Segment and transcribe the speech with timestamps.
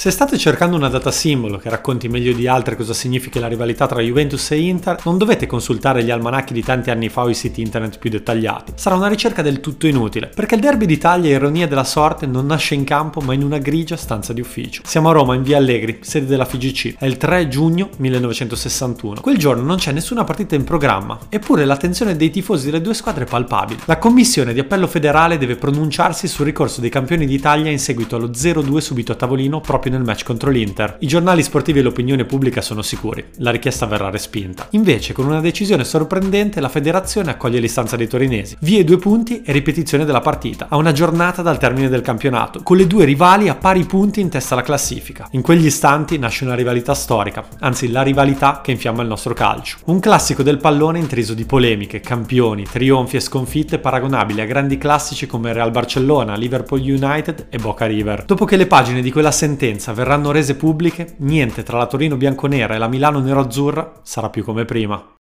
[0.00, 3.86] Se state cercando una data simbolo che racconti meglio di altre cosa significa la rivalità
[3.86, 7.34] tra Juventus e Inter, non dovete consultare gli almanacchi di tanti anni fa o i
[7.34, 8.72] siti internet più dettagliati.
[8.76, 12.74] Sarà una ricerca del tutto inutile, perché il derby d'Italia, ironia della sorte, non nasce
[12.74, 14.80] in campo ma in una grigia stanza di ufficio.
[14.86, 16.96] Siamo a Roma, in via Allegri, sede della FIGC.
[16.96, 19.20] È il 3 giugno 1961.
[19.20, 23.24] Quel giorno non c'è nessuna partita in programma, eppure l'attenzione dei tifosi delle due squadre
[23.24, 23.82] è palpabile.
[23.84, 28.28] La commissione di appello federale deve pronunciarsi sul ricorso dei campioni d'Italia in seguito allo
[28.28, 30.96] 0-2 subito a tavolino proprio nel match contro l'Inter.
[31.00, 34.68] I giornali sportivi e l'opinione pubblica sono sicuri, la richiesta verrà respinta.
[34.70, 38.56] Invece, con una decisione sorprendente, la federazione accoglie l'istanza dei torinesi.
[38.60, 42.62] Via i due punti e ripetizione della partita, a una giornata dal termine del campionato,
[42.62, 45.28] con le due rivali a pari punti in testa alla classifica.
[45.32, 49.78] In quegli istanti nasce una rivalità storica, anzi la rivalità che infiamma il nostro calcio.
[49.86, 55.26] Un classico del pallone intriso di polemiche, campioni, trionfi e sconfitte paragonabili a grandi classici
[55.26, 58.24] come Real Barcellona, Liverpool United e Boca River.
[58.24, 62.16] Dopo che le pagine di quella sentenza sentenza verranno rese pubbliche, niente tra la Torino
[62.16, 65.19] bianconera e la Milano nero-azzurra sarà più come prima.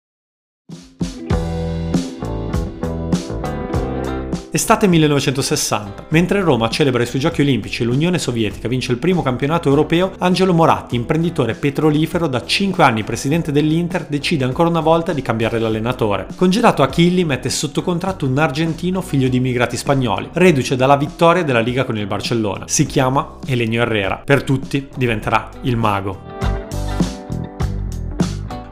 [4.54, 6.08] Estate 1960.
[6.10, 10.12] Mentre Roma celebra i suoi giochi olimpici e l'Unione Sovietica vince il primo campionato europeo,
[10.18, 15.58] Angelo Moratti, imprenditore petrolifero da 5 anni presidente dell'Inter, decide ancora una volta di cambiare
[15.58, 16.28] l'allenatore.
[16.36, 21.62] Congelato Achilli mette sotto contratto un argentino figlio di immigrati spagnoli, reduce dalla vittoria della
[21.62, 22.68] Liga con il Barcellona.
[22.68, 24.22] Si chiama Elenio Herrera.
[24.26, 26.31] Per tutti diventerà il mago.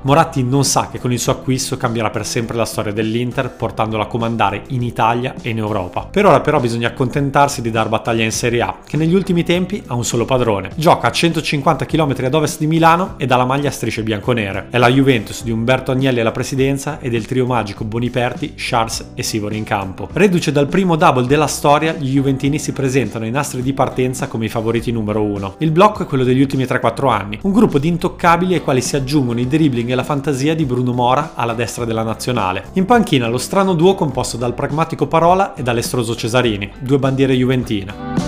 [0.01, 4.03] Moratti non sa che con il suo acquisto cambierà per sempre la storia dell'Inter, portandola
[4.03, 6.07] a comandare in Italia e in Europa.
[6.09, 9.83] Per ora però bisogna accontentarsi di dar battaglia in Serie A, che negli ultimi tempi
[9.87, 10.69] ha un solo padrone.
[10.75, 14.67] Gioca a 150 km ad ovest di Milano e dà la maglia a strisce bianconere.
[14.69, 19.23] È la Juventus di Umberto Agnelli alla presidenza e del trio magico Boniperti, Charles e
[19.23, 20.07] Sivori in campo.
[20.13, 24.45] Reduce dal primo double della storia, gli Juventini si presentano ai nastri di partenza come
[24.45, 25.55] i favoriti numero uno.
[25.57, 28.95] Il blocco è quello degli ultimi 3-4 anni, un gruppo di intoccabili ai quali si
[28.95, 32.65] aggiungono i dribbling e la fantasia di Bruno Mora alla destra della nazionale.
[32.73, 38.18] In panchina lo strano duo composto dal pragmatico Parola e dall'estroso Cesarini, due bandiere juventine.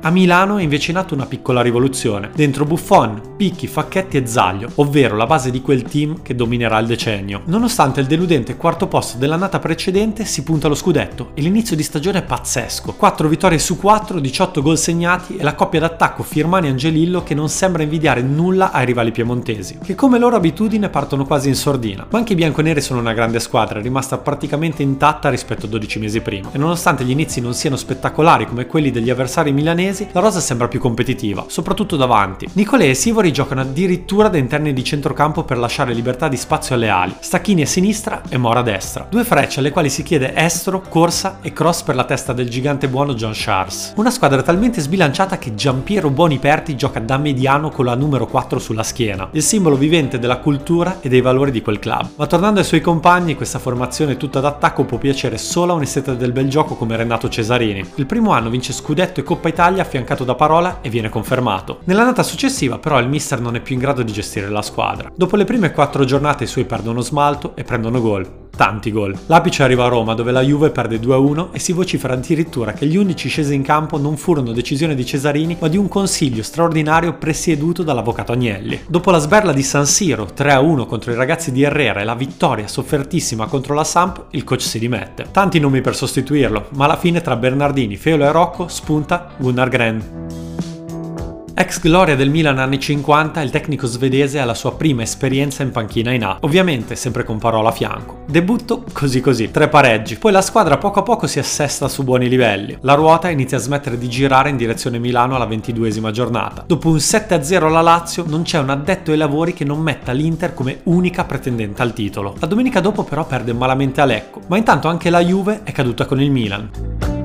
[0.00, 2.30] A Milano è invece nata una piccola rivoluzione.
[2.32, 6.86] Dentro Buffon, Picchi, Facchetti e Zaglio, ovvero la base di quel team che dominerà il
[6.86, 7.42] decennio.
[7.46, 12.20] Nonostante il deludente quarto posto dell'annata precedente, si punta allo scudetto e l'inizio di stagione
[12.20, 12.94] è pazzesco.
[12.94, 17.82] 4 vittorie su 4, 18 gol segnati e la coppia d'attacco Firmani-Angelillo che non sembra
[17.82, 22.06] invidiare nulla ai rivali piemontesi, che come loro abitudine partono quasi in sordina.
[22.08, 26.20] Ma anche i bianconeri sono una grande squadra, rimasta praticamente intatta rispetto a 12 mesi
[26.20, 26.50] prima.
[26.52, 30.40] E nonostante gli inizi non siano spettacolari come quelli degli avversari milanesi, milanesi, la rosa
[30.40, 32.48] sembra più competitiva, soprattutto davanti.
[32.52, 36.88] Nicolè e Sivori giocano addirittura da interni di centrocampo per lasciare libertà di spazio alle
[36.88, 37.14] ali.
[37.18, 39.06] Stacchini a sinistra e Mora a destra.
[39.08, 42.88] Due frecce alle quali si chiede estro, corsa e cross per la testa del gigante
[42.88, 43.94] buono John Charles.
[43.96, 48.82] Una squadra talmente sbilanciata che Giampiero Boniperti gioca da mediano con la numero 4 sulla
[48.82, 52.10] schiena, il simbolo vivente della cultura e dei valori di quel club.
[52.16, 56.14] Ma tornando ai suoi compagni, questa formazione tutta d'attacco può piacere solo a un esteta
[56.14, 57.84] del bel gioco come Renato Cesarini.
[57.96, 61.80] Il primo anno vince scudetto e Coppa Italia Italia affiancato da Parola e viene confermato.
[61.84, 65.10] Nell'annata successiva però il mister non è più in grado di gestire la squadra.
[65.14, 69.16] Dopo le prime quattro giornate i suoi perdono smalto e prendono gol tanti gol.
[69.26, 72.96] L'apice arriva a Roma dove la Juve perde 2-1 e si vocifera addirittura che gli
[72.96, 77.84] unici scesi in campo non furono decisione di Cesarini ma di un consiglio straordinario presieduto
[77.84, 78.80] dall'avvocato Agnelli.
[78.88, 82.66] Dopo la sberla di San Siro 3-1 contro i ragazzi di Herrera e la vittoria
[82.66, 85.28] soffertissima contro la Samp, il coach si dimette.
[85.30, 90.37] Tanti nomi per sostituirlo, ma alla fine tra Bernardini, Feolo e Rocco spunta Gunnar Gren.
[91.60, 95.72] Ex gloria del Milan anni 50, il tecnico svedese ha la sua prima esperienza in
[95.72, 98.22] panchina in A, ovviamente sempre con parola a fianco.
[98.28, 102.28] Debutto così così, tre pareggi, poi la squadra poco a poco si assesta su buoni
[102.28, 102.78] livelli.
[102.82, 106.62] La ruota inizia a smettere di girare in direzione Milano alla ventiduesima giornata.
[106.64, 110.54] Dopo un 7-0 alla Lazio non c'è un addetto ai lavori che non metta l'Inter
[110.54, 112.36] come unica pretendente al titolo.
[112.38, 116.06] La domenica dopo però perde malamente a Lecco, ma intanto anche la Juve è caduta
[116.06, 117.17] con il Milan.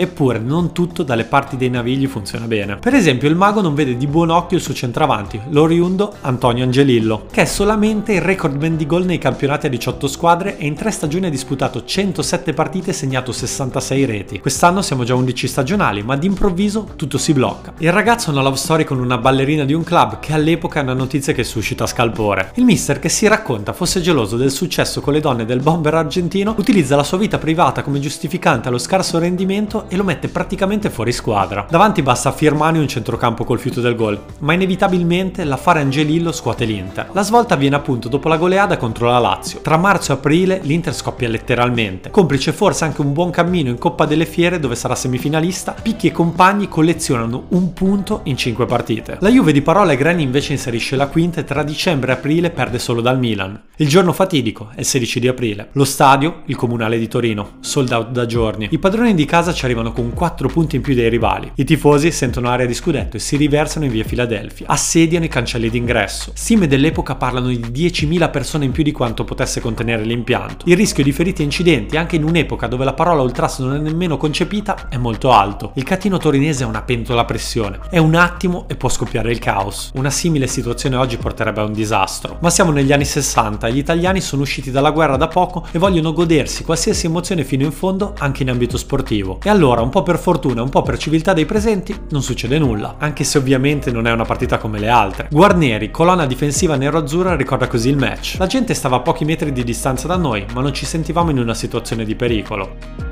[0.00, 2.76] Eppure non tutto dalle parti dei navigli funziona bene.
[2.76, 7.26] Per esempio il mago non vede di buon occhio il suo centravanti, l'oriundo Antonio Angelillo,
[7.30, 10.90] che è solamente il recordman di gol nei campionati a 18 squadre e in tre
[10.90, 14.40] stagioni ha disputato 107 partite e segnato 66 reti.
[14.40, 17.74] Quest'anno siamo già 11 stagionali, ma d'improvviso tutto si blocca.
[17.76, 20.82] Il ragazzo ha una love story con una ballerina di un club che all'epoca è
[20.82, 22.52] una notizia che suscita scalpore.
[22.54, 26.54] Il mister che si racconta fosse geloso del successo con le donne del bomber argentino
[26.56, 31.12] utilizza la sua vita privata come giustificante allo scarso rendimento e lo mette praticamente fuori
[31.12, 31.66] squadra.
[31.68, 37.10] Davanti basta Firmani un centrocampo col fiuto del gol, ma inevitabilmente l'affare Angelillo scuote l'Inter.
[37.12, 39.60] La svolta avviene appunto dopo la goleada contro la Lazio.
[39.60, 42.10] Tra marzo e aprile l'Inter scoppia letteralmente.
[42.10, 46.12] Complice forse anche un buon cammino in Coppa delle Fiere dove sarà semifinalista, Picchi e
[46.12, 49.16] compagni collezionano un punto in 5 partite.
[49.20, 52.50] La Juve di Parola e Greni invece inserisce la quinta e tra dicembre e aprile
[52.50, 53.60] perde solo dal Milan.
[53.76, 55.68] Il giorno fatidico è il 16 di aprile.
[55.72, 58.68] Lo stadio, il comunale di Torino, sold out da giorni.
[58.70, 61.50] I padroni di casa ci arrivano con 4 punti in più dei rivali.
[61.54, 64.66] I tifosi sentono aria di scudetto e si riversano in via Filadelfia.
[64.68, 66.32] Assediano i cancelli d'ingresso.
[66.34, 70.66] Stime dell'epoca parlano di 10.000 persone in più di quanto potesse contenere l'impianto.
[70.68, 73.78] Il rischio di feriti e incidenti, anche in un'epoca dove la parola ultras non è
[73.78, 75.72] nemmeno concepita, è molto alto.
[75.76, 77.78] Il catino torinese è una pentola a pressione.
[77.88, 79.92] È un attimo e può scoppiare il caos.
[79.94, 82.38] Una simile situazione oggi porterebbe a un disastro.
[82.40, 85.78] Ma siamo negli anni 60 e gli italiani sono usciti dalla guerra da poco e
[85.78, 89.38] vogliono godersi qualsiasi emozione fino in fondo anche in ambito sportivo.
[89.42, 92.94] E allora, un po' per fortuna, un po' per civiltà dei presenti, non succede nulla.
[92.96, 95.28] Anche se ovviamente non è una partita come le altre.
[95.30, 98.36] Guarnieri, colonna difensiva nero-azzurra, ricorda così il match.
[98.38, 101.38] La gente stava a pochi metri di distanza da noi, ma non ci sentivamo in
[101.38, 103.09] una situazione di pericolo.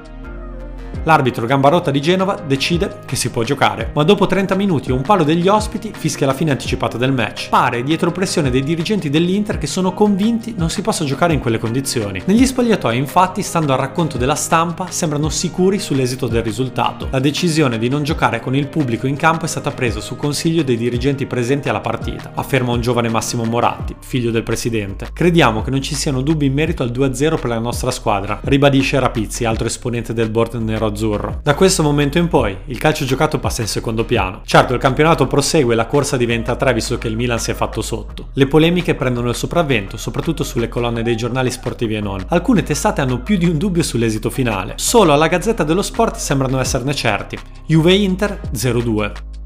[1.09, 5.01] L'arbitro Gambarotta di Genova decide che si può giocare, ma dopo 30 minuti e un
[5.01, 7.49] palo degli ospiti fischia la fine anticipata del match.
[7.49, 11.57] Pare dietro pressione dei dirigenti dell'Inter che sono convinti non si possa giocare in quelle
[11.57, 12.21] condizioni.
[12.27, 17.09] Negli spogliatoi infatti, stando al racconto della stampa, sembrano sicuri sull'esito del risultato.
[17.11, 20.63] La decisione di non giocare con il pubblico in campo è stata presa su consiglio
[20.63, 25.09] dei dirigenti presenti alla partita, afferma un giovane Massimo Moratti, figlio del presidente.
[25.11, 29.01] Crediamo che non ci siano dubbi in merito al 2-0 per la nostra squadra, ribadisce
[29.01, 31.41] Rapizzi, altro esponente del board nero azzurro.
[31.43, 34.43] Da questo momento in poi il calcio giocato passa in secondo piano.
[34.45, 37.53] Certo, il campionato prosegue e la corsa diventa a tre visto che il Milan si
[37.53, 38.29] è fatto sotto.
[38.33, 42.25] Le polemiche prendono il sopravvento, soprattutto sulle colonne dei giornali sportivi e non.
[42.29, 44.75] Alcune testate hanno più di un dubbio sull'esito finale.
[44.77, 47.39] Solo alla Gazzetta dello Sport sembrano esserne certi.
[47.67, 49.38] Juve Inter 0-2.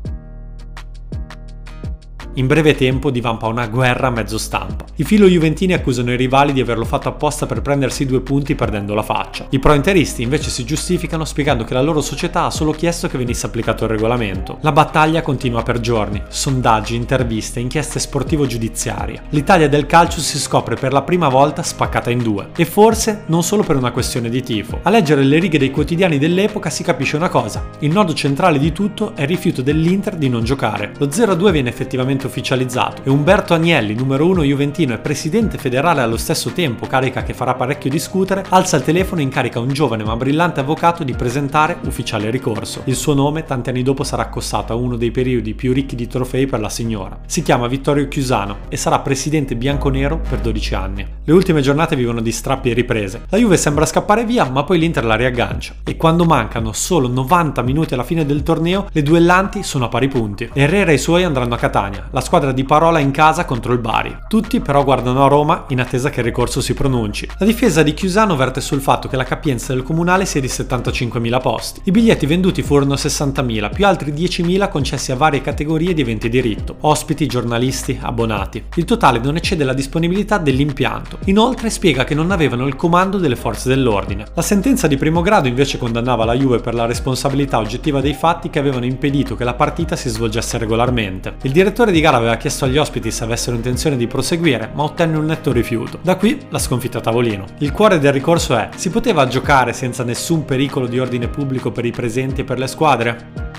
[2.36, 4.86] In breve tempo divampa una guerra a mezzo stampa.
[4.96, 8.94] I filo juventini accusano i rivali di averlo fatto apposta per prendersi due punti perdendo
[8.94, 9.48] la faccia.
[9.50, 13.44] I pro-interisti invece si giustificano spiegando che la loro società ha solo chiesto che venisse
[13.44, 14.56] applicato il regolamento.
[14.62, 16.22] La battaglia continua per giorni.
[16.26, 19.24] Sondaggi, interviste, inchieste sportivo-giudiziarie.
[19.28, 22.48] L'Italia del calcio si scopre per la prima volta spaccata in due.
[22.56, 24.78] E forse non solo per una questione di tifo.
[24.84, 27.68] A leggere le righe dei quotidiani dell'epoca si capisce una cosa.
[27.80, 30.92] Il nodo centrale di tutto è il rifiuto dell'Inter di non giocare.
[30.96, 36.16] Lo 0-2 viene effettivamente ufficializzato e Umberto Agnelli, numero uno juventino e presidente federale allo
[36.16, 40.16] stesso tempo, carica che farà parecchio discutere, alza il telefono e incarica un giovane ma
[40.16, 42.82] brillante avvocato di presentare ufficiale ricorso.
[42.84, 46.06] Il suo nome tanti anni dopo sarà accossato a uno dei periodi più ricchi di
[46.06, 47.18] trofei per la signora.
[47.26, 51.06] Si chiama Vittorio Chiusano e sarà presidente bianconero per 12 anni.
[51.24, 53.22] Le ultime giornate vivono di strappi e riprese.
[53.28, 55.74] La Juve sembra scappare via, ma poi l'Inter la riaggancia.
[55.84, 60.08] E quando mancano solo 90 minuti alla fine del torneo, le duellanti sono a pari
[60.08, 60.50] punti.
[60.52, 63.78] Herrera e i suoi andranno a Catania, la squadra di parola in casa contro il
[63.78, 64.16] Bari.
[64.28, 67.28] Tutti però guardano a Roma in attesa che il ricorso si pronunci.
[67.38, 71.40] La difesa di Chiusano verte sul fatto che la capienza del comunale sia di 75.000
[71.40, 71.80] posti.
[71.84, 76.76] I biglietti venduti furono 60.000, più altri 10.000 concessi a varie categorie di eventi diritto,
[76.80, 78.64] ospiti, giornalisti, abbonati.
[78.74, 81.18] Il totale non eccede la disponibilità dell'impianto.
[81.24, 84.26] Inoltre spiega che non avevano il comando delle forze dell'ordine.
[84.34, 88.50] La sentenza di primo grado invece condannava la Juve per la responsabilità oggettiva dei fatti
[88.50, 91.36] che avevano impedito che la partita si svolgesse regolarmente.
[91.42, 95.16] Il direttore di gara aveva chiesto agli ospiti se avessero intenzione di proseguire, ma ottenne
[95.16, 95.98] un netto rifiuto.
[96.02, 97.46] Da qui la sconfitta a tavolino.
[97.58, 101.86] Il cuore del ricorso è: si poteva giocare senza nessun pericolo di ordine pubblico per
[101.86, 103.51] i presenti e per le squadre?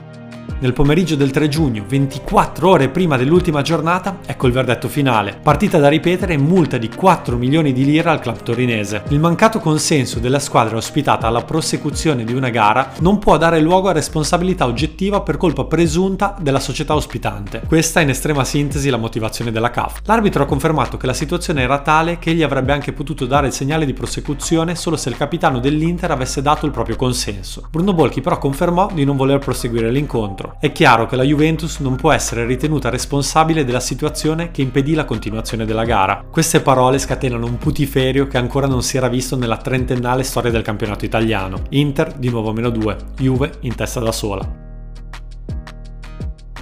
[0.63, 5.37] Nel pomeriggio del 3 giugno, 24 ore prima dell'ultima giornata, ecco il verdetto finale.
[5.43, 9.03] Partita da ripetere e multa di 4 milioni di lire al club torinese.
[9.09, 13.89] Il mancato consenso della squadra ospitata alla prosecuzione di una gara non può dare luogo
[13.89, 17.63] a responsabilità oggettiva per colpa presunta della società ospitante.
[17.67, 19.99] Questa è in estrema sintesi la motivazione della CAF.
[20.05, 23.53] L'arbitro ha confermato che la situazione era tale che egli avrebbe anche potuto dare il
[23.53, 27.67] segnale di prosecuzione solo se il capitano dell'Inter avesse dato il proprio consenso.
[27.69, 30.51] Bruno Bolchi però confermò di non voler proseguire l'incontro.
[30.59, 35.05] È chiaro che la Juventus non può essere ritenuta responsabile della situazione che impedì la
[35.05, 36.23] continuazione della gara.
[36.29, 40.61] Queste parole scatenano un putiferio che ancora non si era visto nella trentennale storia del
[40.61, 41.63] campionato italiano.
[41.69, 44.62] Inter di nuovo meno 2, Juve in testa da sola.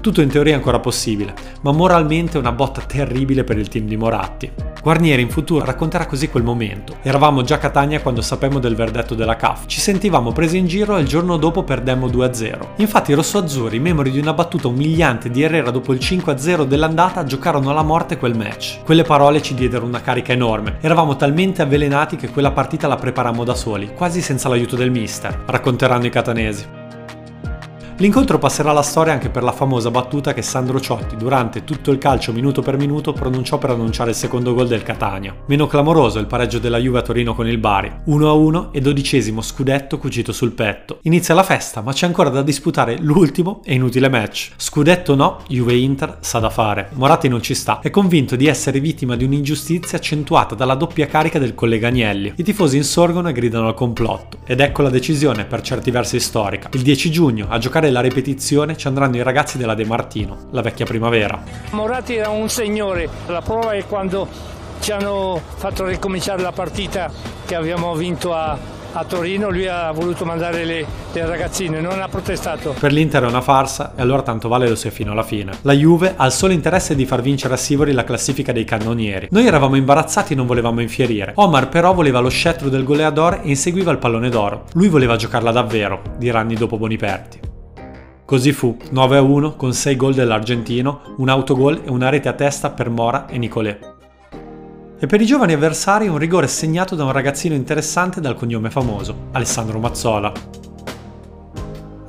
[0.01, 3.85] Tutto in teoria è ancora possibile, ma moralmente è una botta terribile per il team
[3.85, 4.51] di Moratti.
[4.81, 6.95] Guarnieri in futuro racconterà così quel momento.
[7.03, 9.65] Eravamo già a Catania quando sapemmo del verdetto della CAF.
[9.67, 12.67] Ci sentivamo presi in giro e il giorno dopo perdemmo 2-0.
[12.77, 17.69] Infatti i rossoazzurri, memori di una battuta umiliante di Herrera dopo il 5-0 dell'andata, giocarono
[17.69, 18.81] alla morte quel match.
[18.83, 20.77] Quelle parole ci diedero una carica enorme.
[20.81, 25.43] Eravamo talmente avvelenati che quella partita la preparammo da soli, quasi senza l'aiuto del mister,
[25.45, 26.80] racconteranno i catanesi.
[28.01, 31.99] L'incontro passerà alla storia anche per la famosa battuta che Sandro Ciotti durante tutto il
[31.99, 35.35] calcio minuto per minuto pronunciò per annunciare il secondo gol del Catania.
[35.45, 39.99] Meno clamoroso il pareggio della Juve a Torino con il Bari, 1-1 e dodicesimo scudetto
[39.99, 40.97] cucito sul petto.
[41.03, 44.53] Inizia la festa, ma c'è ancora da disputare l'ultimo e inutile match.
[44.57, 46.89] Scudetto no, Juve-Inter sa da fare.
[46.93, 51.37] Moratti non ci sta, è convinto di essere vittima di un'ingiustizia accentuata dalla doppia carica
[51.37, 52.33] del collega Agnelli.
[52.35, 54.39] I tifosi insorgono e gridano al complotto.
[54.47, 56.69] Ed ecco la decisione, per certi versi storica.
[56.73, 60.61] Il 10 giugno, a giocare la ripetizione, ci andranno i ragazzi della De Martino, la
[60.61, 61.41] vecchia primavera.
[61.71, 64.27] Moratti era un signore, la prova è quando
[64.81, 67.11] ci hanno fatto ricominciare la partita
[67.45, 68.57] che abbiamo vinto a,
[68.93, 72.75] a Torino, lui ha voluto mandare le, le, ragazzine, non ha protestato.
[72.77, 75.53] Per l'Inter è una farsa e allora tanto vale lo sia fino alla fine.
[75.61, 79.27] La Juve ha il solo interesse di far vincere a Sivori la classifica dei cannonieri.
[79.31, 81.33] Noi eravamo imbarazzati e non volevamo infierire.
[81.35, 84.65] Omar però voleva lo scettro del goleador e inseguiva il pallone d'oro.
[84.73, 87.50] Lui voleva giocarla davvero, dirà anni dopo Boniperti.
[88.31, 92.89] Così fu, 9-1 con 6 gol dell'argentino, un autogol e una rete a testa per
[92.89, 93.77] Mora e Nicolè.
[94.97, 99.27] E per i giovani avversari un rigore segnato da un ragazzino interessante dal cognome famoso,
[99.33, 100.60] Alessandro Mazzola.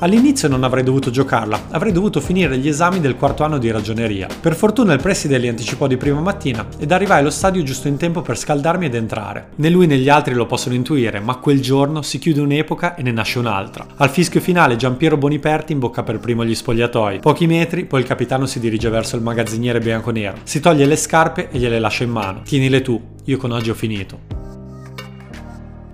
[0.02, 4.26] All'inizio non avrei dovuto giocarla, avrei dovuto finire gli esami del quarto anno di ragioneria.
[4.40, 7.98] Per fortuna il preside li anticipò di prima mattina ed arrivai allo stadio giusto in
[7.98, 9.50] tempo per scaldarmi ed entrare.
[9.54, 13.02] Né lui né gli altri lo possono intuire, ma quel giorno si chiude un'epoca e
[13.02, 13.86] ne nasce un'altra.
[13.94, 17.20] Al fischio finale Giampiero Boniperti imbocca per primo gli spogliatoi.
[17.20, 20.38] Pochi metri, poi il capitano si dirige verso il magazziniere bianconero.
[20.42, 22.42] Si toglie le scarpe e gliele lascia in mano.
[22.42, 24.41] Tienile tu, io con oggi ho finito.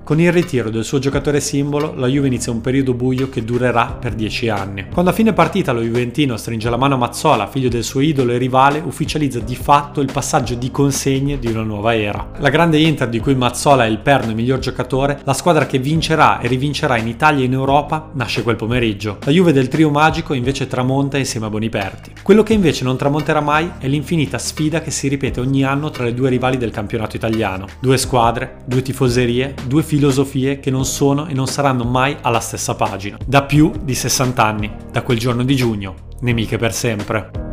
[0.08, 3.94] Con il ritiro del suo giocatore simbolo, la Juve inizia un periodo buio che durerà
[4.00, 4.86] per dieci anni.
[4.90, 8.32] Quando a fine partita lo Juventino stringe la mano a Mazzola, figlio del suo idolo
[8.32, 12.30] e rivale, ufficializza di fatto il passaggio di consegne di una nuova era.
[12.38, 15.76] La grande Inter di cui Mazzola è il perno e miglior giocatore, la squadra che
[15.76, 19.18] vincerà e rivincerà in Italia e in Europa, nasce quel pomeriggio.
[19.26, 22.12] La Juve del trio magico invece tramonta insieme a Boniperti.
[22.22, 26.04] Quello che invece non tramonterà mai è l'infinita sfida che si ripete ogni anno tra
[26.04, 27.66] le due rivali del campionato italiano.
[27.78, 32.38] Due squadre, due tifoserie, due fili filosofie che non sono e non saranno mai alla
[32.38, 33.18] stessa pagina.
[33.26, 37.47] Da più di 60 anni, da quel giorno di giugno, nemiche per sempre.